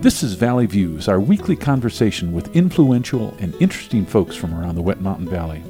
This 0.00 0.22
is 0.22 0.34
Valley 0.34 0.66
Views, 0.66 1.08
our 1.08 1.18
weekly 1.18 1.56
conversation 1.56 2.32
with 2.32 2.54
influential 2.54 3.34
and 3.40 3.52
interesting 3.56 4.06
folks 4.06 4.36
from 4.36 4.54
around 4.54 4.76
the 4.76 4.80
Wet 4.80 5.00
Mountain 5.00 5.28
Valley. 5.28 5.60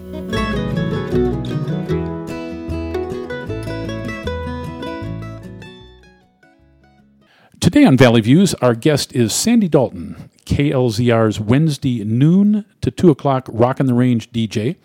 Today 7.59 7.87
on 7.87 7.97
Valley 7.97 8.21
Views, 8.21 8.53
our 8.57 8.75
guest 8.75 9.15
is 9.15 9.33
Sandi 9.33 9.67
Dalton, 9.67 10.29
KLZR's 10.45 11.41
Wednesday 11.41 12.05
noon 12.05 12.67
to 12.83 12.91
2 12.91 13.09
o'clock 13.09 13.49
Rock 13.51 13.81
in 13.81 13.87
the 13.87 13.95
Range 13.95 14.31
DJ. 14.31 14.77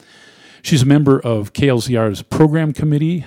She's 0.62 0.84
a 0.84 0.86
member 0.86 1.20
of 1.20 1.52
KLZR's 1.52 2.22
program 2.22 2.72
committee 2.72 3.26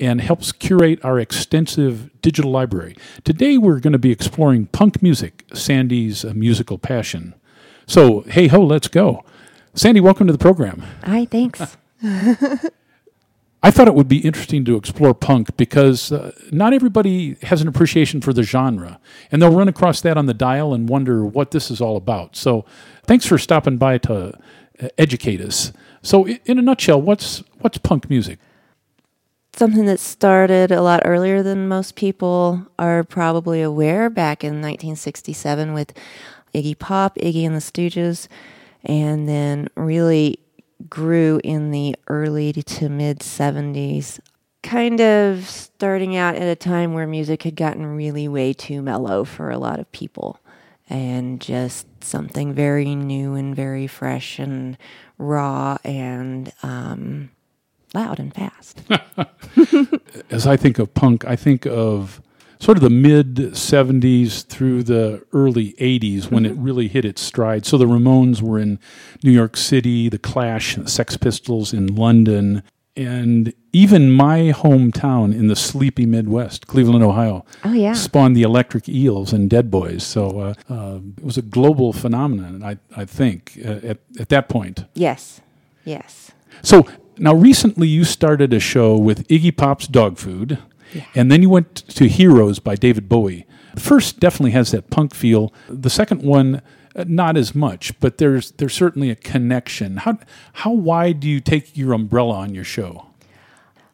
and 0.00 0.20
helps 0.20 0.50
curate 0.50 1.04
our 1.04 1.20
extensive 1.20 2.10
digital 2.22 2.50
library. 2.50 2.96
Today, 3.22 3.58
we're 3.58 3.80
going 3.80 3.92
to 3.92 3.98
be 3.98 4.10
exploring 4.10 4.66
punk 4.66 5.02
music, 5.02 5.44
Sandi's 5.52 6.24
uh, 6.24 6.32
musical 6.34 6.78
passion. 6.78 7.34
So, 7.86 8.20
hey 8.22 8.48
ho, 8.48 8.64
let's 8.64 8.88
go. 8.88 9.24
Sandy, 9.74 10.00
welcome 10.00 10.26
to 10.26 10.32
the 10.32 10.38
program. 10.38 10.82
Hi, 11.04 11.26
thanks. 11.26 11.76
I 13.62 13.70
thought 13.70 13.88
it 13.88 13.94
would 13.94 14.08
be 14.08 14.18
interesting 14.18 14.64
to 14.64 14.76
explore 14.76 15.12
punk 15.12 15.54
because 15.58 16.10
uh, 16.12 16.32
not 16.50 16.72
everybody 16.72 17.36
has 17.42 17.60
an 17.60 17.68
appreciation 17.68 18.22
for 18.22 18.32
the 18.32 18.42
genre, 18.42 18.98
and 19.30 19.42
they'll 19.42 19.54
run 19.54 19.68
across 19.68 20.00
that 20.00 20.16
on 20.16 20.24
the 20.24 20.34
dial 20.34 20.72
and 20.72 20.88
wonder 20.88 21.26
what 21.26 21.50
this 21.50 21.70
is 21.70 21.80
all 21.80 21.98
about. 21.98 22.36
So, 22.36 22.64
thanks 23.04 23.26
for 23.26 23.36
stopping 23.36 23.76
by 23.76 23.98
to 23.98 24.38
uh, 24.82 24.88
educate 24.96 25.42
us. 25.42 25.72
So, 26.00 26.26
in 26.26 26.58
a 26.58 26.62
nutshell, 26.62 27.02
what's 27.02 27.42
what's 27.58 27.76
punk 27.76 28.08
music? 28.08 28.38
Something 29.52 29.86
that 29.86 30.00
started 30.00 30.70
a 30.70 30.80
lot 30.80 31.02
earlier 31.04 31.42
than 31.42 31.68
most 31.68 31.94
people 31.94 32.66
are 32.78 33.04
probably 33.04 33.60
aware 33.62 34.08
back 34.08 34.42
in 34.42 34.54
1967 34.54 35.74
with 35.74 35.92
Iggy 36.54 36.78
Pop, 36.78 37.16
Iggy 37.16 37.44
and 37.44 37.54
the 37.54 37.60
Stooges, 37.60 38.28
and 38.84 39.28
then 39.28 39.68
really 39.76 40.38
grew 40.88 41.40
in 41.44 41.70
the 41.70 41.96
early 42.08 42.52
to 42.52 42.88
mid 42.88 43.20
70s, 43.20 44.20
kind 44.62 45.00
of 45.00 45.48
starting 45.48 46.16
out 46.16 46.36
at 46.36 46.42
a 46.42 46.56
time 46.56 46.94
where 46.94 47.06
music 47.06 47.42
had 47.42 47.56
gotten 47.56 47.84
really 47.84 48.28
way 48.28 48.52
too 48.52 48.80
mellow 48.80 49.24
for 49.24 49.50
a 49.50 49.58
lot 49.58 49.78
of 49.78 49.90
people 49.92 50.40
and 50.88 51.40
just 51.40 51.86
something 52.02 52.52
very 52.52 52.94
new 52.96 53.34
and 53.34 53.54
very 53.54 53.86
fresh 53.86 54.38
and 54.38 54.76
raw 55.18 55.78
and 55.84 56.52
um, 56.62 57.30
loud 57.94 58.18
and 58.18 58.32
fast. 58.34 58.82
As 60.30 60.46
I 60.46 60.56
think 60.56 60.78
of 60.78 60.94
punk, 60.94 61.24
I 61.24 61.36
think 61.36 61.66
of 61.66 62.20
sort 62.58 62.76
of 62.76 62.82
the 62.82 62.90
mid 62.90 63.34
70s 63.36 64.44
through 64.46 64.82
the 64.84 65.24
early 65.32 65.72
80s 65.74 66.30
when 66.30 66.44
it 66.46 66.54
really 66.56 66.88
hit 66.88 67.04
its 67.04 67.20
stride. 67.22 67.64
So 67.66 67.76
the 67.78 67.86
Ramones 67.86 68.42
were 68.42 68.58
in 68.58 68.78
New 69.24 69.30
York 69.32 69.56
City, 69.56 70.08
the 70.08 70.18
Clash, 70.18 70.76
the 70.76 70.88
Sex 70.88 71.16
Pistols 71.16 71.72
in 71.72 71.94
London, 71.94 72.62
and 72.96 73.52
even 73.72 74.10
my 74.10 74.52
hometown 74.54 75.32
in 75.34 75.46
the 75.46 75.56
sleepy 75.56 76.04
Midwest, 76.06 76.66
Cleveland, 76.66 77.02
Ohio, 77.04 77.44
Oh, 77.64 77.72
yeah. 77.72 77.92
spawned 77.94 78.36
the 78.36 78.42
Electric 78.42 78.88
Eels 78.88 79.32
and 79.32 79.48
Dead 79.48 79.70
Boys. 79.70 80.02
So 80.02 80.40
uh, 80.40 80.54
uh, 80.68 80.98
it 81.16 81.24
was 81.24 81.38
a 81.38 81.42
global 81.42 81.92
phenomenon, 81.92 82.62
I, 82.62 82.78
I 82.96 83.04
think, 83.04 83.58
uh, 83.64 83.68
at, 83.84 83.98
at 84.18 84.28
that 84.30 84.48
point. 84.48 84.84
Yes, 84.94 85.40
yes. 85.84 86.32
So 86.62 86.86
now 87.20 87.34
recently 87.34 87.86
you 87.86 88.04
started 88.04 88.52
a 88.52 88.60
show 88.60 88.96
with 88.96 89.28
Iggy 89.28 89.56
Pop's 89.56 89.86
Dog 89.86 90.18
Food, 90.18 90.58
and 91.14 91.30
then 91.30 91.42
you 91.42 91.50
went 91.50 91.74
to 91.74 92.08
Heroes 92.08 92.58
by 92.58 92.74
David 92.74 93.08
Bowie. 93.08 93.46
The 93.74 93.80
first 93.80 94.18
definitely 94.18 94.52
has 94.52 94.72
that 94.72 94.90
punk 94.90 95.14
feel. 95.14 95.52
The 95.68 95.90
second 95.90 96.22
one, 96.22 96.62
uh, 96.96 97.04
not 97.06 97.36
as 97.36 97.54
much, 97.54 97.98
but 98.00 98.18
there's 98.18 98.52
there's 98.52 98.74
certainly 98.74 99.10
a 99.10 99.14
connection. 99.14 99.98
How 99.98 100.18
how 100.54 100.72
wide 100.72 101.20
do 101.20 101.28
you 101.28 101.40
take 101.40 101.76
your 101.76 101.92
umbrella 101.92 102.34
on 102.34 102.54
your 102.54 102.64
show? 102.64 103.06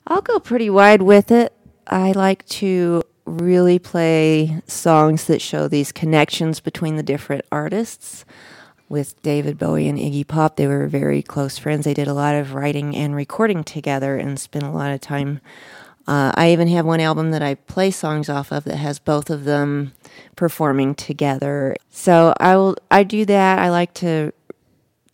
I'll 0.06 0.22
go 0.22 0.38
pretty 0.38 0.70
wide 0.70 1.02
with 1.02 1.30
it. 1.30 1.52
I 1.86 2.12
like 2.12 2.46
to 2.46 3.02
really 3.24 3.78
play 3.78 4.62
songs 4.66 5.26
that 5.26 5.42
show 5.42 5.66
these 5.66 5.90
connections 5.90 6.60
between 6.60 6.96
the 6.96 7.02
different 7.02 7.44
artists. 7.50 8.24
With 8.88 9.20
David 9.22 9.58
Bowie 9.58 9.88
and 9.88 9.98
Iggy 9.98 10.26
Pop, 10.26 10.56
they 10.56 10.68
were 10.68 10.86
very 10.86 11.20
close 11.20 11.58
friends. 11.58 11.84
They 11.84 11.94
did 11.94 12.06
a 12.06 12.14
lot 12.14 12.36
of 12.36 12.54
writing 12.54 12.94
and 12.94 13.16
recording 13.16 13.64
together 13.64 14.16
and 14.16 14.38
spent 14.38 14.64
a 14.64 14.70
lot 14.70 14.92
of 14.92 15.00
time. 15.00 15.40
Uh, 16.06 16.30
I 16.36 16.52
even 16.52 16.68
have 16.68 16.86
one 16.86 17.00
album 17.00 17.32
that 17.32 17.42
I 17.42 17.56
play 17.56 17.90
songs 17.90 18.28
off 18.28 18.52
of 18.52 18.62
that 18.64 18.76
has 18.76 19.00
both 19.00 19.28
of 19.28 19.42
them 19.42 19.92
performing 20.36 20.94
together. 20.94 21.74
So 21.90 22.32
I 22.38 22.56
will 22.56 22.76
I 22.88 23.02
do 23.02 23.24
that. 23.24 23.58
I 23.58 23.70
like 23.70 23.92
to 23.94 24.32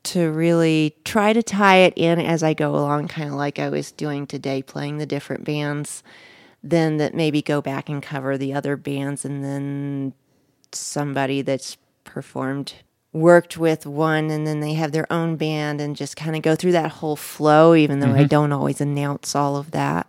to 0.05 0.31
really 0.31 0.95
try 1.05 1.33
to 1.33 1.43
tie 1.43 1.77
it 1.77 1.95
in 1.97 2.19
as 2.21 2.43
I 2.43 2.53
go 2.53 2.75
along, 2.75 3.09
kind 3.09 3.29
of 3.29 3.37
like 3.37 3.59
I 3.59 3.71
was 3.71 3.91
doing 3.93 4.27
today, 4.27 4.61
playing 4.63 4.99
the 4.99 5.07
different 5.07 5.45
bands. 5.45 6.03
Then 6.63 6.99
that 6.99 7.15
maybe 7.15 7.41
go 7.41 7.63
back 7.63 7.89
and 7.89 8.03
cover 8.03 8.37
the 8.37 8.53
other 8.53 8.77
bands, 8.77 9.25
and 9.25 9.43
then 9.43 10.13
somebody 10.73 11.41
that's 11.43 11.79
performed 12.05 12.75
worked 13.13 13.57
with 13.59 13.85
one, 13.87 14.31
and 14.31 14.47
then 14.47 14.61
they 14.61 14.73
have 14.75 14.93
their 14.93 15.11
own 15.13 15.37
band, 15.37 15.81
and 15.81 15.95
just 15.97 16.17
kind 16.17 16.35
of 16.37 16.43
go 16.43 16.55
through 16.57 16.73
that 16.73 16.91
whole 16.93 17.17
flow. 17.17 17.75
Even 17.75 18.01
though 18.01 18.13
I 18.15 18.25
don't 18.25 18.53
always 18.53 18.81
announce 18.81 19.35
all 19.37 19.57
of 19.57 19.71
that. 19.73 20.07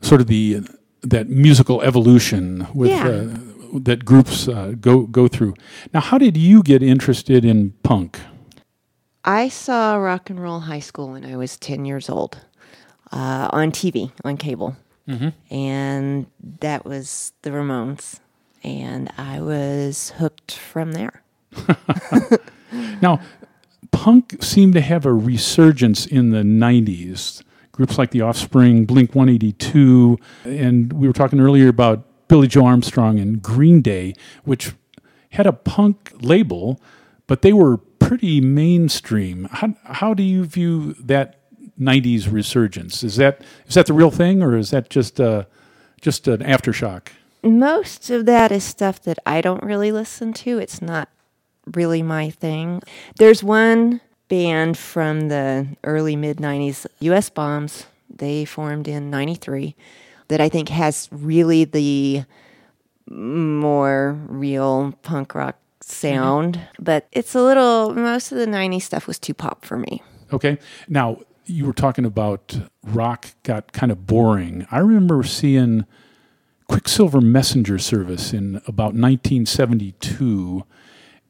Sort 0.00 0.20
of 0.20 0.26
the 0.26 0.60
that 1.02 1.28
musical 1.28 1.82
evolution 1.82 2.66
with 2.74 2.90
Yeah. 2.90 3.06
uh, 3.06 3.38
that 3.80 4.04
groups 4.04 4.48
uh, 4.48 4.74
go 4.80 5.02
go 5.06 5.28
through. 5.28 5.54
Now, 5.92 6.00
how 6.00 6.18
did 6.18 6.36
you 6.36 6.62
get 6.62 6.82
interested 6.82 7.44
in 7.44 7.72
punk? 7.82 8.20
I 9.24 9.48
saw 9.48 9.96
Rock 9.96 10.28
and 10.30 10.38
Roll 10.40 10.60
High 10.60 10.80
School 10.80 11.10
when 11.12 11.24
I 11.24 11.36
was 11.36 11.56
10 11.56 11.86
years 11.86 12.10
old 12.10 12.38
uh, 13.10 13.48
on 13.52 13.72
TV, 13.72 14.12
on 14.22 14.36
cable. 14.36 14.76
And 15.50 16.26
that 16.60 16.84
was 16.84 17.32
the 17.42 17.50
Ramones. 17.50 18.20
And 18.62 19.10
I 19.18 19.40
was 19.40 20.10
hooked 20.18 20.52
from 20.52 20.92
there. 20.92 21.22
Now, 23.00 23.20
punk 23.90 24.42
seemed 24.42 24.74
to 24.74 24.80
have 24.80 25.06
a 25.06 25.12
resurgence 25.12 26.06
in 26.06 26.30
the 26.30 26.42
90s. 26.42 27.42
Groups 27.72 27.98
like 27.98 28.12
The 28.12 28.20
Offspring, 28.20 28.84
Blink 28.84 29.14
182, 29.14 30.18
and 30.44 30.92
we 30.92 31.06
were 31.06 31.12
talking 31.12 31.40
earlier 31.40 31.68
about 31.68 32.04
Billie 32.28 32.46
Joe 32.46 32.66
Armstrong 32.66 33.18
and 33.18 33.42
Green 33.42 33.82
Day, 33.82 34.14
which 34.44 34.72
had 35.30 35.46
a 35.46 35.52
punk 35.52 36.12
label, 36.20 36.80
but 37.26 37.42
they 37.42 37.52
were 37.52 37.76
pretty 37.76 38.40
mainstream. 38.40 39.48
How, 39.50 39.74
how 39.84 40.14
do 40.14 40.22
you 40.22 40.44
view 40.44 40.94
that 40.94 41.40
90s 41.78 42.30
resurgence? 42.30 43.02
Is 43.02 43.16
that 43.16 43.42
is 43.66 43.74
that 43.74 43.86
the 43.86 43.92
real 43.92 44.12
thing, 44.12 44.40
or 44.40 44.56
is 44.56 44.70
that 44.70 44.88
just 44.88 45.20
uh, 45.20 45.44
just 46.00 46.28
an 46.28 46.38
aftershock? 46.38 47.08
Most 47.42 48.08
of 48.08 48.24
that 48.26 48.52
is 48.52 48.62
stuff 48.62 49.02
that 49.02 49.18
I 49.26 49.40
don't 49.40 49.64
really 49.64 49.90
listen 49.90 50.32
to. 50.34 50.58
It's 50.58 50.80
not 50.80 51.08
really 51.74 52.02
my 52.02 52.30
thing. 52.30 52.82
There's 53.16 53.42
one 53.42 54.00
band 54.28 54.76
from 54.78 55.28
the 55.28 55.66
early 55.84 56.16
mid 56.16 56.38
90s, 56.38 56.86
US 57.00 57.30
Bombs. 57.30 57.86
They 58.08 58.44
formed 58.44 58.88
in 58.88 59.10
93 59.10 59.74
that 60.28 60.40
I 60.40 60.48
think 60.48 60.68
has 60.68 61.08
really 61.10 61.64
the 61.64 62.24
more 63.08 64.18
real 64.28 64.94
punk 65.02 65.34
rock 65.34 65.56
sound, 65.80 66.56
mm-hmm. 66.56 66.82
but 66.82 67.06
it's 67.12 67.34
a 67.34 67.42
little 67.42 67.94
most 67.94 68.32
of 68.32 68.38
the 68.38 68.46
90s 68.46 68.82
stuff 68.82 69.06
was 69.06 69.18
too 69.18 69.34
pop 69.34 69.64
for 69.64 69.76
me. 69.76 70.02
Okay. 70.32 70.58
Now, 70.88 71.18
you 71.46 71.66
were 71.66 71.74
talking 71.74 72.04
about 72.04 72.58
rock 72.82 73.28
got 73.42 73.72
kind 73.72 73.92
of 73.92 74.06
boring. 74.06 74.66
I 74.70 74.78
remember 74.78 75.22
seeing 75.22 75.84
Quicksilver 76.68 77.20
Messenger 77.20 77.78
Service 77.78 78.32
in 78.32 78.56
about 78.66 78.94
1972, 78.94 80.64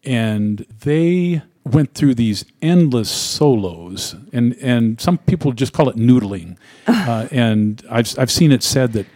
and 0.04 0.66
they 0.80 1.42
went 1.64 1.94
through 1.94 2.14
these 2.14 2.44
endless 2.60 3.10
solos, 3.10 4.14
and, 4.32 4.54
and 4.60 5.00
some 5.00 5.18
people 5.18 5.52
just 5.52 5.72
call 5.72 5.88
it 5.88 5.96
noodling. 5.96 6.56
uh, 6.86 7.26
and 7.30 7.82
I've, 7.90 8.18
I've 8.18 8.30
seen 8.30 8.52
it 8.52 8.62
said 8.62 8.92
that, 8.92 9.06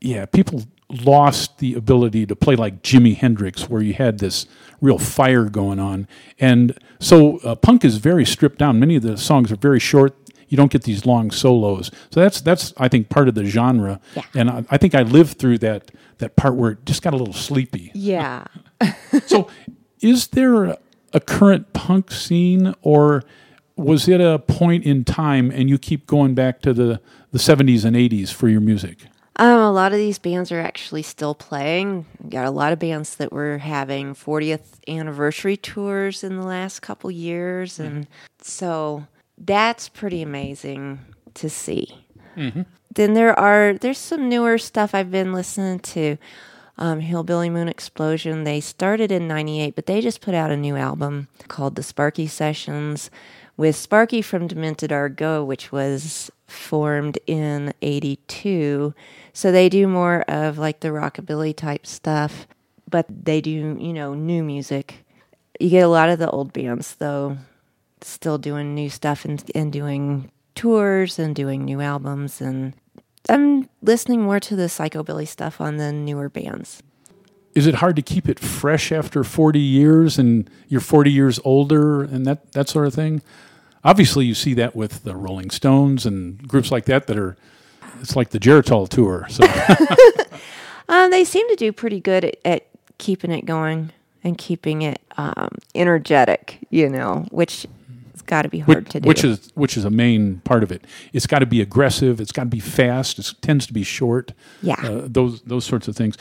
yeah, 0.00 0.26
people 0.26 0.62
lost 0.88 1.58
the 1.58 1.74
ability 1.74 2.26
to 2.26 2.36
play 2.36 2.56
like 2.56 2.82
Jimi 2.82 3.16
Hendrix, 3.16 3.68
where 3.68 3.82
you 3.82 3.94
had 3.94 4.18
this 4.18 4.46
real 4.80 4.98
fire 4.98 5.44
going 5.44 5.78
on. 5.78 6.08
And 6.38 6.78
so 6.98 7.38
uh, 7.38 7.54
punk 7.54 7.84
is 7.84 7.98
very 7.98 8.24
stripped 8.24 8.58
down. 8.58 8.80
Many 8.80 8.96
of 8.96 9.02
the 9.02 9.16
songs 9.16 9.52
are 9.52 9.56
very 9.56 9.80
short. 9.80 10.16
You 10.48 10.56
don't 10.56 10.70
get 10.70 10.82
these 10.82 11.06
long 11.06 11.30
solos. 11.30 11.92
So 12.10 12.20
that's 12.20 12.40
that's 12.40 12.74
I 12.76 12.88
think 12.88 13.08
part 13.08 13.28
of 13.28 13.36
the 13.36 13.44
genre. 13.44 14.00
Yeah. 14.16 14.22
And 14.34 14.50
I, 14.50 14.64
I 14.70 14.78
think 14.78 14.96
I 14.96 15.02
lived 15.02 15.38
through 15.38 15.58
that 15.58 15.92
that 16.18 16.34
part 16.34 16.56
where 16.56 16.72
it 16.72 16.84
just 16.84 17.02
got 17.02 17.14
a 17.14 17.16
little 17.16 17.34
sleepy. 17.34 17.92
Yeah. 17.94 18.44
So 19.26 19.48
is 20.00 20.28
there 20.28 20.64
a, 21.12 21.20
current 21.26 21.72
punk 21.72 22.10
scene 22.10 22.74
or 22.82 23.24
was 23.76 24.08
it 24.08 24.20
a 24.20 24.38
point 24.38 24.84
in 24.84 25.04
time 25.04 25.50
and 25.50 25.68
you 25.68 25.78
keep 25.78 26.06
going 26.06 26.34
back 26.34 26.60
to 26.62 26.72
the, 26.72 27.00
the 27.32 27.38
70s 27.38 27.84
and 27.84 27.96
80s 27.96 28.32
for 28.32 28.48
your 28.48 28.60
music? 28.60 28.98
Um, 29.36 29.58
a 29.60 29.72
lot 29.72 29.92
of 29.92 29.98
these 29.98 30.18
bands 30.18 30.52
are 30.52 30.60
actually 30.60 31.02
still 31.02 31.34
playing. 31.34 32.04
We 32.22 32.30
got 32.30 32.44
a 32.44 32.50
lot 32.50 32.72
of 32.72 32.78
bands 32.78 33.16
that 33.16 33.32
were 33.32 33.58
having 33.58 34.14
40th 34.14 34.78
anniversary 34.86 35.56
tours 35.56 36.22
in 36.22 36.36
the 36.36 36.46
last 36.46 36.80
couple 36.80 37.10
years, 37.10 37.80
and 37.80 38.06
so 38.42 39.06
that's 39.38 39.88
pretty 39.88 40.20
amazing 40.20 40.98
to 41.34 41.48
see. 41.48 42.04
Then 42.94 43.14
there 43.14 43.38
are 43.38 43.74
there's 43.74 43.98
some 43.98 44.28
newer 44.28 44.58
stuff 44.58 44.94
I've 44.94 45.10
been 45.10 45.32
listening 45.32 45.78
to. 45.80 46.18
Um, 46.80 47.00
Hillbilly 47.00 47.50
Moon 47.50 47.68
Explosion. 47.68 48.44
They 48.44 48.60
started 48.60 49.12
in 49.12 49.28
'98, 49.28 49.76
but 49.76 49.86
they 49.86 50.00
just 50.00 50.20
put 50.20 50.34
out 50.34 50.50
a 50.50 50.56
new 50.56 50.76
album 50.76 51.28
called 51.46 51.76
The 51.76 51.82
Sparky 51.82 52.26
Sessions 52.26 53.10
with 53.60 53.76
Sparky 53.76 54.22
from 54.22 54.46
Demented 54.46 54.90
Are 54.90 55.10
Go, 55.10 55.44
which 55.44 55.70
was 55.70 56.30
formed 56.46 57.18
in 57.26 57.74
82. 57.82 58.94
So 59.34 59.52
they 59.52 59.68
do 59.68 59.86
more 59.86 60.22
of 60.22 60.56
like 60.56 60.80
the 60.80 60.88
rockabilly 60.88 61.54
type 61.54 61.86
stuff, 61.86 62.46
but 62.88 63.04
they 63.08 63.42
do, 63.42 63.50
you 63.50 63.92
know, 63.92 64.14
new 64.14 64.42
music. 64.42 65.04
You 65.60 65.68
get 65.68 65.84
a 65.84 65.88
lot 65.88 66.08
of 66.08 66.18
the 66.18 66.30
old 66.30 66.54
bands, 66.54 66.94
though, 66.94 67.36
still 68.00 68.38
doing 68.38 68.74
new 68.74 68.88
stuff 68.88 69.26
and, 69.26 69.44
and 69.54 69.70
doing 69.70 70.30
tours 70.54 71.18
and 71.18 71.36
doing 71.36 71.64
new 71.64 71.82
albums. 71.82 72.40
And 72.40 72.72
I'm 73.28 73.68
listening 73.82 74.22
more 74.22 74.40
to 74.40 74.56
the 74.56 74.64
psychobilly 74.64 75.26
stuff 75.26 75.60
on 75.60 75.76
the 75.76 75.92
newer 75.92 76.28
bands. 76.28 76.82
Is 77.54 77.66
it 77.66 77.76
hard 77.76 77.96
to 77.96 78.02
keep 78.02 78.28
it 78.28 78.38
fresh 78.38 78.92
after 78.92 79.24
40 79.24 79.58
years 79.58 80.18
and 80.18 80.48
you're 80.68 80.80
40 80.80 81.10
years 81.10 81.40
older 81.44 82.02
and 82.02 82.24
that, 82.26 82.52
that 82.52 82.68
sort 82.68 82.86
of 82.86 82.94
thing? 82.94 83.22
Obviously, 83.82 84.26
you 84.26 84.34
see 84.34 84.54
that 84.54 84.76
with 84.76 85.04
the 85.04 85.16
Rolling 85.16 85.50
Stones 85.50 86.06
and 86.06 86.46
groups 86.46 86.70
like 86.70 86.84
that 86.84 87.06
that 87.08 87.18
are, 87.18 87.36
it's 88.00 88.14
like 88.14 88.30
the 88.30 88.38
Geritol 88.38 88.88
tour. 88.88 89.26
So, 89.28 89.44
Um, 90.90 91.12
they 91.12 91.22
seem 91.24 91.48
to 91.48 91.54
do 91.54 91.72
pretty 91.72 92.00
good 92.00 92.24
at, 92.24 92.36
at 92.44 92.66
keeping 92.98 93.30
it 93.30 93.46
going 93.46 93.92
and 94.24 94.36
keeping 94.36 94.82
it 94.82 95.00
um, 95.16 95.50
energetic, 95.72 96.58
you 96.70 96.88
know, 96.88 97.26
which 97.30 97.64
got 98.30 98.42
to 98.42 98.48
be 98.48 98.60
hard 98.60 98.84
which, 98.84 98.92
to 98.92 99.00
do. 99.00 99.06
which 99.06 99.24
is 99.24 99.50
which 99.54 99.76
is 99.76 99.84
a 99.84 99.90
main 99.90 100.40
part 100.44 100.62
of 100.62 100.72
it. 100.72 100.86
It's 101.12 101.26
got 101.26 101.40
to 101.40 101.46
be 101.46 101.60
aggressive. 101.60 102.20
It's 102.20 102.32
got 102.32 102.44
to 102.44 102.50
be 102.50 102.60
fast. 102.60 103.18
It 103.18 103.30
tends 103.42 103.66
to 103.66 103.72
be 103.72 103.82
short. 103.82 104.32
Yeah. 104.62 104.80
uh, 104.82 105.02
those 105.06 105.42
those 105.42 105.64
sorts 105.64 105.88
of 105.88 105.96
things. 105.96 106.16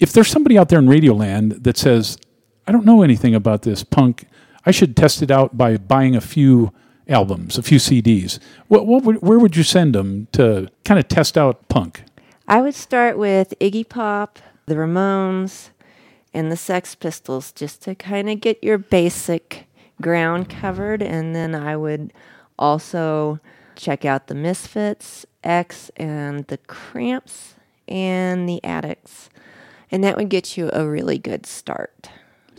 If 0.00 0.12
there's 0.12 0.28
somebody 0.28 0.58
out 0.58 0.68
there 0.68 0.78
in 0.78 0.86
Radioland 0.86 1.62
that 1.64 1.76
says, 1.76 2.18
"I 2.66 2.72
don't 2.72 2.84
know 2.84 3.02
anything 3.02 3.34
about 3.34 3.62
this 3.62 3.84
punk," 3.84 4.26
I 4.64 4.70
should 4.70 4.96
test 4.96 5.22
it 5.22 5.30
out 5.30 5.56
by 5.56 5.76
buying 5.76 6.16
a 6.16 6.20
few 6.20 6.72
albums, 7.08 7.58
a 7.58 7.62
few 7.62 7.78
CDs. 7.78 8.38
What, 8.68 8.86
what 8.86 9.04
would, 9.04 9.22
where 9.22 9.38
would 9.38 9.56
you 9.56 9.62
send 9.62 9.94
them 9.94 10.28
to 10.32 10.68
kind 10.84 10.98
of 10.98 11.08
test 11.08 11.38
out 11.38 11.68
punk? 11.68 12.02
I 12.46 12.60
would 12.60 12.74
start 12.74 13.18
with 13.18 13.54
Iggy 13.60 13.88
Pop, 13.88 14.38
the 14.66 14.74
Ramones, 14.74 15.70
and 16.34 16.52
the 16.52 16.56
Sex 16.56 16.94
Pistols 16.94 17.52
just 17.52 17.82
to 17.82 17.94
kind 17.94 18.28
of 18.28 18.40
get 18.40 18.62
your 18.62 18.78
basic 18.78 19.67
ground 20.00 20.48
covered. 20.48 21.02
And 21.02 21.34
then 21.34 21.54
I 21.54 21.76
would 21.76 22.12
also 22.58 23.40
check 23.76 24.04
out 24.04 24.26
the 24.26 24.34
Misfits, 24.34 25.24
X, 25.44 25.90
and 25.96 26.46
the 26.48 26.58
Cramps, 26.58 27.54
and 27.86 28.48
the 28.48 28.62
Adicts. 28.64 29.30
And 29.90 30.02
that 30.04 30.16
would 30.16 30.28
get 30.28 30.56
you 30.56 30.68
a 30.72 30.86
really 30.86 31.18
good 31.18 31.46
start. 31.46 32.10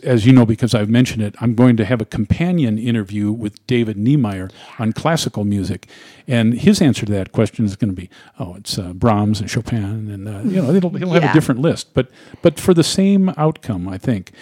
as 0.02 0.24
you 0.24 0.32
know, 0.32 0.46
because 0.46 0.74
I've 0.74 0.88
mentioned 0.88 1.22
it, 1.22 1.34
I'm 1.42 1.54
going 1.54 1.76
to 1.76 1.84
have 1.84 2.00
a 2.00 2.06
companion 2.06 2.78
interview 2.78 3.30
with 3.30 3.64
David 3.66 3.96
Niemeyer 3.98 4.48
on 4.78 4.92
classical 4.94 5.44
music, 5.44 5.86
and 6.26 6.54
his 6.54 6.80
answer 6.80 7.04
to 7.04 7.12
that 7.12 7.32
question 7.32 7.66
is 7.66 7.76
going 7.76 7.90
to 7.90 7.94
be, 7.94 8.08
"Oh, 8.38 8.54
it's 8.54 8.78
uh, 8.78 8.94
Brahms 8.94 9.40
and 9.40 9.50
Chopin, 9.50 10.10
and 10.10 10.26
uh, 10.26 10.40
you 10.40 10.62
know, 10.62 10.72
he'll, 10.72 10.90
he'll 10.90 11.12
have 11.12 11.24
a 11.24 11.32
different 11.34 11.60
list, 11.60 11.92
but 11.92 12.08
but 12.40 12.58
for 12.58 12.72
the 12.72 12.82
same 12.82 13.28
outcome, 13.36 13.88
I 13.88 13.98
think." 13.98 14.32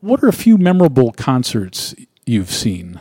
What 0.00 0.22
are 0.22 0.28
a 0.28 0.32
few 0.32 0.56
memorable 0.58 1.12
concerts 1.12 1.94
you've 2.26 2.50
seen, 2.50 3.00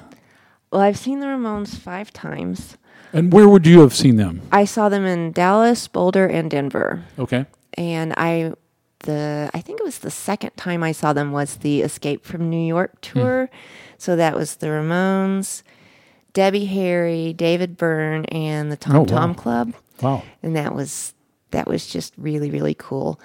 Well, 0.71 0.81
I've 0.81 0.97
seen 0.97 1.19
the 1.19 1.27
Ramones 1.27 1.75
five 1.75 2.11
times. 2.11 2.77
and 3.13 3.31
where 3.33 3.47
would 3.47 3.65
you 3.67 3.81
have 3.81 3.93
seen 3.93 4.15
them? 4.15 4.41
I 4.51 4.65
saw 4.65 4.89
them 4.89 5.05
in 5.05 5.31
Dallas, 5.31 5.87
Boulder, 5.87 6.27
and 6.27 6.49
Denver. 6.49 7.03
Okay, 7.19 7.45
and 7.75 8.13
I 8.17 8.53
the 8.99 9.49
I 9.53 9.61
think 9.61 9.79
it 9.79 9.83
was 9.83 9.99
the 9.99 10.11
second 10.11 10.55
time 10.57 10.83
I 10.83 10.91
saw 10.91 11.13
them 11.13 11.31
was 11.31 11.57
the 11.57 11.81
Escape 11.81 12.23
from 12.25 12.49
New 12.49 12.65
York 12.65 12.93
hmm. 13.05 13.19
tour. 13.19 13.49
So 13.97 14.15
that 14.15 14.35
was 14.35 14.55
the 14.57 14.67
Ramones, 14.67 15.61
Debbie 16.33 16.65
Harry, 16.65 17.33
David 17.33 17.77
Byrne, 17.77 18.25
and 18.25 18.71
the 18.71 18.77
Tom 18.77 18.95
Oh, 18.95 18.99
wow. 18.99 19.05
Tom 19.05 19.35
Club, 19.35 19.73
wow, 20.01 20.23
and 20.41 20.55
that 20.55 20.73
was 20.73 21.13
that 21.51 21.67
was 21.67 21.87
just 21.87 22.13
really 22.17 22.49
really 22.49 22.75
cool. 22.75 23.19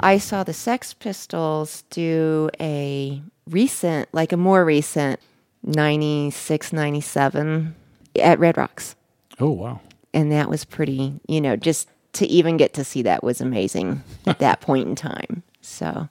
I 0.00 0.18
saw 0.18 0.44
the 0.44 0.52
Sex 0.52 0.94
Pistols 0.94 1.82
do 1.90 2.50
a 2.60 3.20
recent, 3.48 4.08
like 4.12 4.32
a 4.32 4.36
more 4.36 4.64
recent 4.64 5.20
96, 5.68 6.72
97 6.72 7.74
at 8.20 8.38
Red 8.38 8.56
Rocks 8.56 8.96
oh 9.38 9.50
wow, 9.50 9.80
and 10.12 10.32
that 10.32 10.48
was 10.48 10.64
pretty 10.64 11.20
you 11.28 11.40
know 11.40 11.54
just 11.56 11.88
to 12.14 12.26
even 12.26 12.56
get 12.56 12.72
to 12.74 12.82
see 12.82 13.02
that 13.02 13.22
was 13.22 13.40
amazing 13.40 14.02
at 14.26 14.38
that 14.40 14.60
point 14.60 14.88
in 14.88 14.94
time 14.96 15.42
so 15.60 16.08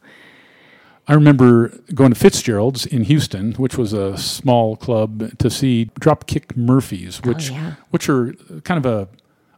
I 1.10 1.14
remember 1.14 1.70
going 1.94 2.12
to 2.14 2.20
Fitzgerald's 2.20 2.86
in 2.86 3.04
Houston, 3.04 3.54
which 3.54 3.78
was 3.78 3.94
a 3.94 4.18
small 4.18 4.76
club, 4.76 5.38
to 5.38 5.50
see 5.50 5.90
Dropkick 6.02 6.58
Murphys, 6.58 7.22
oh, 7.24 7.30
which 7.30 7.50
Oh, 7.50 7.54
yeah. 7.54 7.74
which 7.92 8.10
are 8.10 8.34
kind 8.66 8.78
of 8.78 8.86
a 8.86 9.08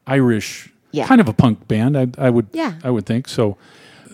Irish, 0.06 0.69
Yeah. 0.92 1.07
kind 1.07 1.19
of 1.19 1.28
a 1.28 1.34
punk 1.34 1.68
band. 1.68 1.98
I, 1.98 2.07
I 2.19 2.30
would 2.30 2.50
Yeah. 2.54 2.74
I 2.84 2.92
would 2.92 3.07
think 3.07 3.28
so. 3.28 3.57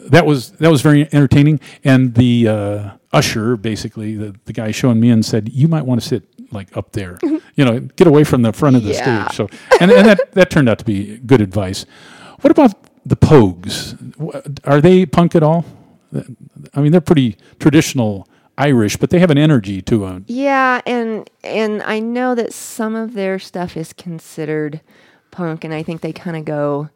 That 0.09 0.25
was 0.25 0.51
that 0.53 0.69
was 0.71 0.81
very 0.81 1.03
entertaining, 1.13 1.59
and 1.83 2.13
the 2.15 2.47
uh, 2.47 2.89
usher, 3.11 3.57
basically 3.57 4.15
the 4.15 4.35
the 4.45 4.53
guy 4.53 4.71
showing 4.71 4.99
me 4.99 5.09
in, 5.09 5.23
said 5.23 5.49
you 5.49 5.67
might 5.67 5.85
want 5.85 6.01
to 6.01 6.07
sit 6.07 6.23
like 6.51 6.75
up 6.77 6.91
there, 6.91 7.17
you 7.55 7.65
know, 7.65 7.79
get 7.95 8.07
away 8.07 8.23
from 8.23 8.41
the 8.43 8.53
front 8.53 8.75
of 8.75 8.83
the 8.83 8.91
Yeah. 8.93 9.27
stage. 9.27 9.35
So, 9.37 9.49
and 9.81 9.91
and 9.91 10.07
that 10.07 10.31
that 10.33 10.49
turned 10.49 10.69
out 10.69 10.77
to 10.79 10.85
be 10.85 11.17
good 11.25 11.41
advice. 11.41 11.85
What 12.41 12.51
about 12.51 12.73
the 13.05 13.15
Pogues? 13.15 13.95
Are 14.63 14.79
they 14.81 15.05
punk 15.05 15.35
at 15.35 15.43
all? 15.43 15.65
I 16.73 16.81
mean, 16.81 16.91
they're 16.91 17.01
pretty 17.01 17.37
traditional 17.59 18.27
Irish, 18.57 18.95
but 18.97 19.09
they 19.09 19.19
have 19.19 19.31
an 19.31 19.37
energy 19.37 19.81
to 19.81 19.97
them. 20.05 20.23
yeah 20.27 20.79
and 20.85 21.29
and 21.43 21.83
i 21.83 21.99
know 21.99 22.35
that 22.35 22.53
some 22.53 22.95
of 22.95 23.13
their 23.13 23.37
stuff 23.37 23.75
is 23.75 23.91
considered 23.91 24.79
punk 25.31 25.65
and 25.65 25.73
i 25.73 25.83
think 25.83 25.99
they 25.99 26.13
kind 26.13 26.37
of 26.37 26.45
go 26.45 26.89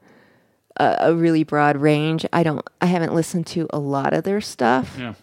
a, 0.79 0.97
a 1.11 1.13
really 1.15 1.43
broad 1.43 1.77
range 1.77 2.25
i 2.33 2.41
don't 2.43 2.67
i 2.81 2.85
haven't 2.85 3.13
listened 3.13 3.45
to 3.45 3.67
a 3.71 3.79
lot 3.79 4.13
of 4.13 4.23
their 4.23 4.41
stuff 4.41 4.95
Yeah. 4.97 5.13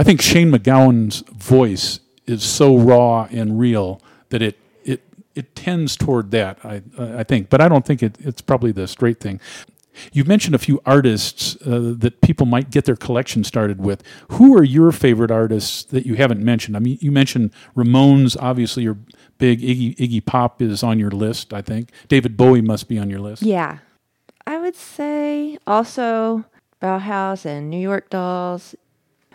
I 0.00 0.04
think 0.04 0.22
Shane 0.22 0.52
MacGowan's 0.52 1.24
voice 1.32 1.98
is 2.24 2.44
so 2.44 2.76
raw 2.78 3.26
and 3.32 3.58
real 3.58 4.00
that 4.28 4.42
it 4.42 4.56
it 4.84 5.02
it 5.34 5.56
tends 5.56 5.96
toward 5.96 6.30
that. 6.30 6.58
I 6.64 6.82
I 6.96 7.24
think, 7.24 7.50
but 7.50 7.60
I 7.60 7.66
don't 7.66 7.84
think 7.84 8.00
it, 8.04 8.16
it's 8.20 8.40
probably 8.40 8.70
the 8.70 8.86
straight 8.86 9.18
thing. 9.18 9.40
You 10.12 10.22
mentioned 10.24 10.54
a 10.54 10.58
few 10.58 10.80
artists 10.86 11.56
uh, 11.66 11.94
that 11.98 12.20
people 12.20 12.46
might 12.46 12.70
get 12.70 12.84
their 12.84 12.94
collection 12.94 13.42
started 13.42 13.80
with. 13.80 14.04
Who 14.30 14.56
are 14.56 14.62
your 14.62 14.92
favorite 14.92 15.32
artists 15.32 15.82
that 15.90 16.06
you 16.06 16.14
haven't 16.14 16.44
mentioned? 16.44 16.76
I 16.76 16.78
mean, 16.78 16.98
you 17.00 17.10
mentioned 17.10 17.50
Ramones. 17.76 18.36
Obviously, 18.40 18.84
you're 18.84 18.98
big. 19.38 19.60
Iggy 19.60 19.96
Iggy 19.96 20.24
Pop 20.24 20.62
is 20.62 20.84
on 20.84 21.00
your 21.00 21.10
list. 21.10 21.52
I 21.52 21.60
think 21.62 21.90
David 22.06 22.36
Bowie 22.36 22.62
must 22.62 22.86
be 22.86 23.00
on 23.00 23.10
your 23.10 23.18
list. 23.20 23.42
yeah 23.42 23.78
i 24.48 24.58
would 24.58 24.74
say 24.74 25.58
also 25.66 26.44
bauhaus 26.82 27.44
and 27.44 27.68
new 27.70 27.78
york 27.78 28.08
dolls. 28.10 28.74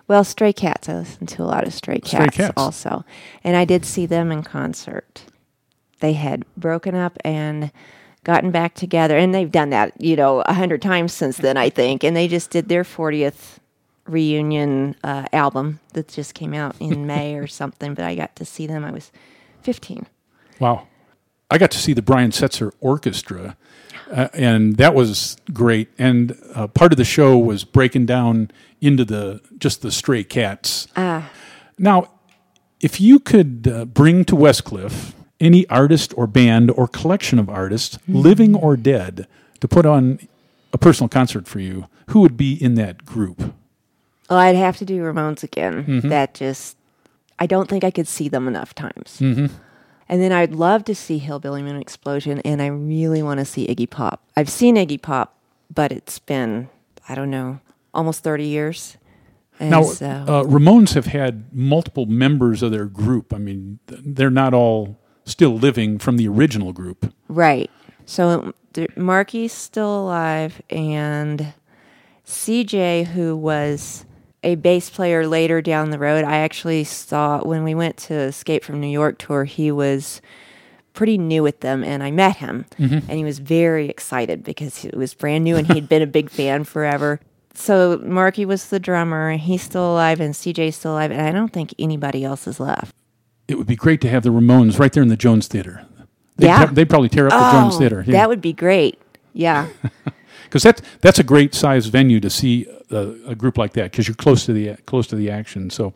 Well 0.08 0.24
stray 0.26 0.52
cats 0.54 0.90
i 0.90 0.96
listen 0.96 1.28
to 1.28 1.44
a 1.44 1.46
lot 1.46 1.66
of 1.66 1.74
stray 1.74 2.00
Stray 2.04 2.26
cats, 2.26 2.38
Cats. 2.38 2.54
also. 2.58 3.06
And 3.44 3.56
i 3.56 3.64
did 3.66 3.86
see 3.86 4.06
them 4.06 4.32
in 4.32 4.44
concert. 4.44 5.24
They 6.00 6.14
had 6.14 6.44
broken 6.58 6.96
up 6.96 7.18
and 7.24 7.72
gotten 8.26 8.52
back 8.52 8.74
together 8.74 9.18
and 9.18 9.34
they've 9.34 9.52
done 9.52 9.70
that 9.70 9.94
you 10.02 10.16
know 10.16 10.42
a 10.42 10.54
hundred 10.54 10.82
times 10.82 11.14
since 11.14 11.38
then 11.38 11.56
i 11.58 11.70
think. 11.70 12.04
And 12.04 12.16
they 12.18 12.28
just 12.28 12.50
did 12.50 12.68
their 12.70 12.84
40th 12.84 13.60
reunion 14.06 14.96
uh, 15.04 15.26
album 15.32 15.80
that 15.94 16.08
just 16.10 16.34
came 16.34 16.54
out 16.54 16.76
in 16.82 17.06
may 17.14 17.36
or 17.36 17.48
something 17.48 17.94
but 17.94 18.04
i 18.04 18.16
got 18.16 18.36
to 18.36 18.44
see 18.46 18.68
them 18.68 18.84
i 18.84 18.92
was 18.92 19.12
15 19.62 20.06
Wow. 20.60 20.86
I 21.54 21.60
got 21.60 21.70
to 21.70 21.78
see 21.78 21.94
the 21.94 22.02
Brian 22.02 22.32
Setzer 22.32 22.72
Orchestra, 22.80 23.56
uh, 24.12 24.30
and 24.34 24.78
that 24.78 24.96
was 24.96 25.38
great. 25.54 25.88
And 26.00 26.36
uh, 26.56 26.66
part 26.66 26.92
of 26.92 26.98
the 26.98 27.06
show 27.06 27.38
was 27.38 27.64
breaking 27.64 28.08
down 28.08 28.50
into 28.82 29.06
the 29.06 29.40
just 29.60 29.84
the 29.84 29.92
stray 29.92 30.24
cats. 30.24 30.88
ah 30.96 31.30
Now, 31.78 32.10
if 32.82 33.00
you 33.00 33.20
could 33.20 33.68
uh, 33.72 33.86
bring 33.86 34.26
to 34.26 34.36
Westcliffe 34.36 35.14
any 35.40 35.68
artist 35.70 36.12
or 36.18 36.26
band 36.26 36.72
or 36.72 36.88
collection 36.88 37.38
of 37.38 37.50
artists, 37.50 38.00
living 38.08 38.56
or 38.56 38.76
dead, 38.76 39.28
to 39.60 39.68
put 39.68 39.86
on 39.86 40.28
a 40.74 40.80
personal 40.80 41.08
concert 41.08 41.48
for 41.48 41.60
you, 41.60 41.86
who 42.10 42.22
would 42.22 42.36
be 42.36 42.54
in 42.56 42.74
that 42.76 43.06
group? 43.06 43.54
Well, 44.28 44.40
I'd 44.40 44.56
have 44.56 44.78
to 44.78 44.86
do 44.86 45.04
Ramones 45.04 45.44
again. 45.44 46.02
That 46.10 46.34
just, 46.34 46.78
I 47.38 47.46
don't 47.46 47.70
think 47.70 47.84
I 47.84 47.92
could 47.92 48.08
see 48.08 48.28
them 48.28 48.48
enough 48.48 48.74
times. 48.74 49.20
Mm-hmm. 49.20 49.54
And 50.10 50.22
then 50.22 50.32
I'd 50.32 50.54
love 50.54 50.84
to 50.86 50.96
see 50.96 51.18
Hillbilly 51.18 51.62
Moon 51.64 51.80
Explosion, 51.82 52.40
and 52.42 52.62
I 52.62 52.68
really 52.68 53.24
want 53.24 53.40
to 53.40 53.46
see 53.46 53.68
Iggy 53.68 53.90
Pop. 53.90 54.22
I've 54.36 54.50
seen 54.50 54.76
Iggy 54.76 55.02
Pop 55.02 55.38
but 55.74 55.92
it's 55.92 56.20
been 56.20 56.70
I 57.08 57.16
don't 57.16 57.30
know 57.30 57.60
almost 57.94 58.24
thirty 58.24 58.48
years. 58.48 58.98
And 59.60 59.70
Now, 59.70 59.84
so- 59.84 60.06
uh, 60.08 60.44
Ramones 60.44 60.96
have 60.96 61.06
had 61.08 61.54
multiple 61.54 62.06
members 62.08 62.64
of 62.64 62.72
their 62.72 62.86
group. 62.86 63.34
I 63.34 63.38
mean, 63.38 63.80
they're 63.88 64.32
not 64.32 64.54
all 64.54 64.98
still 65.26 65.56
living 65.56 66.00
from 66.00 66.18
the 66.18 66.28
original 66.28 66.74
group. 66.74 67.14
Right. 67.28 67.70
So 68.06 68.54
Marky's 68.98 69.54
still 69.54 70.02
alive, 70.06 70.62
and 70.72 71.54
CJ, 72.26 73.06
who 73.08 73.36
was 73.38 74.06
a 74.44 74.56
bass 74.56 74.90
player 74.90 75.28
later 75.28 75.62
down 75.62 75.90
the 75.90 76.00
road, 76.00 76.26
I 76.26 76.38
actually 76.38 76.84
saw 76.84 77.42
when 77.44 77.64
we 77.64 77.76
went 77.76 77.98
to 77.98 78.14
Escape 78.14 78.64
from 78.64 78.80
New 78.80 78.88
York 78.88 79.18
tour, 79.18 79.46
he 79.46 79.72
was 79.72 80.22
pretty 80.94 81.18
new 81.18 81.42
with 81.44 81.62
them, 81.62 81.84
and 81.84 82.04
I 82.04 82.12
met 82.12 82.38
him, 82.38 82.66
mm-hmm. 82.78 83.10
and 83.10 83.12
he 83.12 83.24
was 83.24 83.40
very 83.40 83.90
excited 83.90 84.44
because 84.44 84.86
it 84.86 84.96
was 84.96 85.14
brand 85.14 85.44
new 85.44 85.56
and 85.56 85.72
he'd 85.72 85.90
been 85.90 86.02
a 86.02 86.08
big 86.08 86.30
fan 86.30 86.64
forever. 86.66 87.20
So 87.56 88.00
Marky 88.04 88.46
was 88.46 88.70
the 88.70 88.80
drummer, 88.80 89.30
and 89.30 89.40
he's 89.40 89.62
still 89.62 89.92
alive, 89.92 90.20
and 90.20 90.34
CJ's 90.34 90.76
still 90.76 90.94
alive, 90.94 91.12
and 91.12 91.22
I 91.22 91.32
don't 91.32 91.54
think 91.54 91.74
anybody 91.78 92.24
else 92.24 92.48
is 92.48 92.60
left. 92.60 92.96
It 93.48 93.58
would 93.58 93.68
be 93.68 93.76
great 93.76 94.02
to 94.02 94.10
have 94.10 94.24
the 94.24 94.30
Ramones 94.30 94.80
right 94.80 94.92
there 94.92 95.04
in 95.04 95.10
the 95.10 95.18
Jones 95.18 95.48
Theater. 95.48 95.86
They'd, 96.38 96.48
Yeah. 96.48 96.66
te- 96.66 96.74
they'd 96.74 96.90
probably 96.90 97.10
tear 97.10 97.28
up 97.28 97.32
the 97.32 97.60
Jones 97.60 97.76
oh, 97.76 97.80
Theater. 97.80 98.06
Oh, 98.08 98.12
that 98.12 98.30
would 98.30 98.42
be 98.42 98.54
great. 98.54 99.00
Yeah. 99.34 99.68
because 100.44 100.64
that's 100.64 100.82
that's 101.02 101.20
a 101.20 101.24
great 101.24 101.54
size 101.54 101.88
venue 101.88 102.20
to 102.20 102.30
see 102.30 102.68
a, 102.92 103.16
a 103.28 103.36
group 103.36 103.58
like 103.58 103.74
that 103.74 103.92
because 103.92 104.08
you're 104.08 104.16
close 104.16 104.46
to 104.46 104.54
the 104.54 104.76
close 104.86 105.08
to 105.08 105.16
the 105.16 105.30
action. 105.30 105.70
So, 105.70 105.94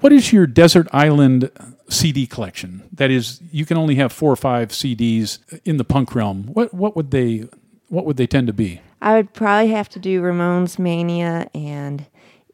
what 0.00 0.12
is 0.12 0.32
your 0.32 0.46
desert 0.46 0.88
island 0.92 1.50
CD 1.88 2.26
collection? 2.26 2.88
That 2.92 3.10
is, 3.10 3.40
you 3.50 3.66
can 3.66 3.76
only 3.76 3.96
have 3.96 4.12
four 4.12 4.32
or 4.32 4.36
five 4.36 4.70
CDs 4.70 5.38
in 5.64 5.76
the 5.76 5.84
punk 5.84 6.14
realm. 6.14 6.44
What 6.44 6.72
what 6.72 6.96
would 6.96 7.10
they 7.10 7.48
what 7.88 8.06
would 8.06 8.16
they 8.16 8.26
tend 8.26 8.46
to 8.46 8.52
be? 8.52 8.80
I 9.00 9.16
would 9.16 9.32
probably 9.32 9.70
have 9.72 9.88
to 9.90 9.98
do 9.98 10.22
Ramones 10.22 10.78
Mania 10.78 11.48
and 11.54 12.06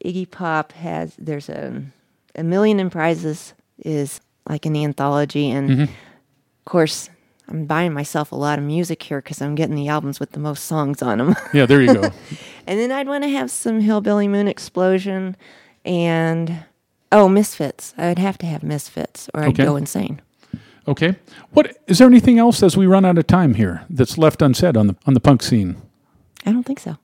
Iggy 0.03 0.29
Pop 0.29 0.71
has 0.73 1.15
there's 1.17 1.49
a 1.49 1.83
a 2.35 2.43
million 2.43 2.79
in 2.79 2.89
prizes 2.89 3.53
is 3.77 4.19
like 4.47 4.65
an 4.65 4.75
anthology 4.75 5.49
and 5.49 5.69
mm-hmm. 5.69 5.81
of 5.83 6.65
course 6.65 7.09
I'm 7.49 7.65
buying 7.65 7.93
myself 7.93 8.31
a 8.31 8.35
lot 8.35 8.59
of 8.59 8.65
music 8.65 9.01
here 9.03 9.21
because 9.21 9.41
I'm 9.41 9.55
getting 9.55 9.75
the 9.75 9.87
albums 9.87 10.19
with 10.19 10.31
the 10.31 10.39
most 10.39 10.65
songs 10.65 11.01
on 11.01 11.17
them. 11.17 11.35
Yeah, 11.53 11.65
there 11.65 11.81
you 11.81 11.93
go. 11.93 12.01
and 12.67 12.79
then 12.79 12.91
I'd 12.91 13.07
want 13.07 13.23
to 13.23 13.29
have 13.29 13.49
some 13.49 13.79
Hillbilly 13.81 14.27
Moon 14.27 14.47
Explosion 14.47 15.35
and 15.83 16.63
oh 17.11 17.27
Misfits. 17.27 17.93
I 17.97 18.07
would 18.09 18.19
have 18.19 18.37
to 18.39 18.45
have 18.45 18.61
Misfits 18.63 19.29
or 19.33 19.41
I'd 19.43 19.49
Okay. 19.49 19.65
go 19.65 19.75
insane. 19.75 20.21
Okay. 20.87 21.15
What 21.51 21.75
is 21.87 21.97
there 21.99 22.07
anything 22.07 22.39
else 22.39 22.61
as 22.63 22.75
we 22.77 22.85
run 22.85 23.05
out 23.05 23.17
of 23.17 23.27
time 23.27 23.55
here 23.55 23.83
that's 23.89 24.17
left 24.17 24.41
unsaid 24.41 24.77
on 24.77 24.87
the 24.87 24.95
on 25.05 25.13
the 25.13 25.19
punk 25.19 25.41
scene? 25.43 25.77
I 26.45 26.51
don't 26.51 26.63
think 26.63 26.79
so. 26.79 26.97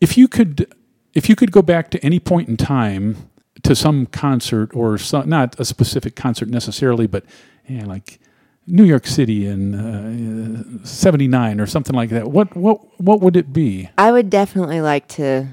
if 0.00 0.16
you 0.16 0.28
could 0.28 0.72
if 1.14 1.28
you 1.28 1.34
could 1.36 1.50
go 1.52 1.62
back 1.62 1.90
to 1.90 2.04
any 2.04 2.20
point 2.20 2.48
in 2.48 2.56
time 2.56 3.28
to 3.62 3.74
some 3.74 4.06
concert 4.06 4.70
or 4.74 4.98
some, 4.98 5.28
not 5.28 5.58
a 5.58 5.64
specific 5.64 6.14
concert 6.14 6.48
necessarily 6.48 7.06
but 7.06 7.24
yeah, 7.68 7.84
like 7.84 8.20
New 8.66 8.84
York 8.84 9.06
City 9.06 9.46
in 9.46 9.74
uh, 9.74 10.84
79 10.84 11.60
or 11.60 11.66
something 11.66 11.94
like 11.94 12.10
that 12.10 12.28
what 12.30 12.54
what 12.56 13.00
what 13.00 13.20
would 13.20 13.36
it 13.36 13.52
be 13.52 13.88
I 13.98 14.12
would 14.12 14.30
definitely 14.30 14.80
like 14.80 15.06
to 15.08 15.48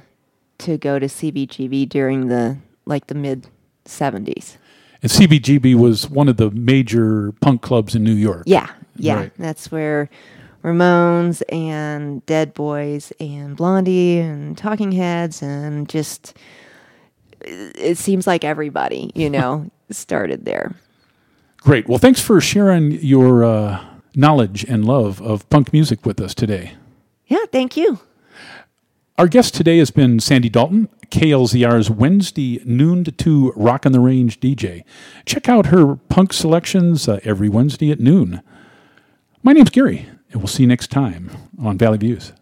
to 0.60 0.78
go 0.78 1.00
to 1.00 1.06
CBGB 1.08 1.90
during 1.90 2.28
the 2.28 2.58
like 2.86 3.08
the 3.08 3.16
mid 3.16 3.48
70s. 3.86 4.58
and 5.02 5.12
CBGB 5.12 5.76
was 5.76 6.10
one 6.10 6.28
of 6.30 6.38
the 6.38 6.50
major 6.52 7.34
punk 7.34 7.62
clubs 7.62 7.96
in 7.96 8.04
New 8.04 8.14
York 8.14 8.44
Yeah, 8.46 8.70
yeah. 8.96 9.16
Right. 9.16 9.32
That's 9.38 9.72
where 9.72 10.10
Ramones 10.64 11.42
and 11.50 12.26
Dead 12.26 12.54
Boys 12.54 13.12
and 13.20 13.56
Blondie 13.58 14.20
and 14.20 14.58
Talking 14.58 14.94
Heads 14.94 15.42
and 15.42 15.90
just 15.90 16.38
it 17.46 17.98
seems 17.98 18.26
like 18.26 18.44
everybody, 18.46 19.12
you 19.14 19.30
know, 19.38 19.70
started 19.92 20.46
there. 20.46 20.74
Great 21.64 21.88
well 21.88 21.98
thanks 21.98 22.20
for 22.22 22.42
sharing 22.42 22.92
your 22.92 23.44
uh, 23.44 23.84
knowledge 24.16 24.64
and 24.66 24.86
love 24.86 25.22
of 25.22 25.50
punk 25.50 25.72
music 25.72 26.06
with 26.06 26.20
us 26.20 26.34
today 26.36 26.74
Yeah, 27.28 27.46
thank 27.52 27.78
you. 27.78 28.00
Our 29.18 29.28
guest 29.28 29.54
today 29.54 29.78
has 29.78 29.92
been 29.92 30.20
Sandi 30.20 30.50
Dalton, 30.50 30.90
KLZR's 31.10 31.90
Wednesday 31.90 32.60
noon 32.66 33.04
to 33.04 33.12
2 33.12 33.54
Rock 33.56 33.86
on 33.86 33.92
the 33.92 34.00
Range 34.00 34.40
DJ. 34.40 34.84
Check 35.26 35.48
out 35.48 35.68
her 35.68 35.96
punk 35.96 36.34
selections 36.34 37.08
uh, 37.08 37.20
every 37.24 37.48
Wednesday 37.48 37.92
at 37.92 38.00
noon. 38.00 38.42
My 39.44 39.54
name's 39.54 39.70
Gary, 39.70 40.08
and 40.32 40.42
we'll 40.42 40.48
see 40.48 40.64
you 40.64 40.68
next 40.68 40.90
time 40.90 41.30
on 41.62 41.78
Valley 41.78 42.00
Views. 42.00 42.34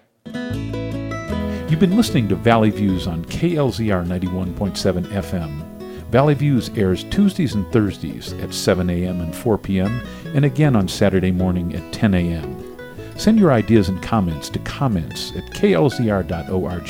You've 1.69 1.79
been 1.79 1.97
listening 1.97 2.29
to 2.29 2.35
Valley 2.35 2.69
Views 2.69 3.05
on 3.05 3.25
KLZR 3.25 4.05
91.7 4.07 5.05
FM. 5.07 5.70
Valley 6.12 6.34
Views 6.34 6.70
airs 6.75 7.06
Tuesdays 7.06 7.56
and 7.56 7.65
Thursdays 7.72 8.34
at 8.34 8.53
7 8.53 8.89
a.m. 8.89 9.22
and 9.22 9.34
4 9.34 9.58
p.m., 9.58 10.01
and 10.36 10.44
again 10.44 10.75
on 10.75 10.89
Saturday 10.89 11.32
morning 11.32 11.74
at 11.74 11.94
10 11.94 12.13
a.m. 12.13 12.77
Send 13.15 13.39
your 13.39 13.53
ideas 13.53 13.88
and 13.88 14.03
comments 14.03 14.50
to 14.50 14.60
comments 14.60 15.32
at 15.38 15.46
klzr.org. 15.51 16.89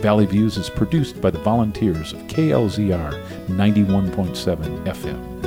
Valley 0.00 0.26
Views 0.26 0.56
is 0.58 0.70
produced 0.70 1.20
by 1.20 1.30
the 1.30 1.40
volunteers 1.40 2.12
of 2.12 2.20
KLZR 2.28 3.20
91.7 3.48 4.84
FM. 4.86 5.44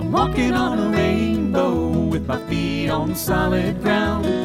I'm 0.00 0.10
walking 0.10 0.54
on 0.54 0.80
a 0.80 0.90
rainbow 0.90 1.90
with 2.06 2.26
my 2.26 2.44
feet 2.48 2.88
on 2.88 3.14
solid 3.14 3.80
ground. 3.82 4.41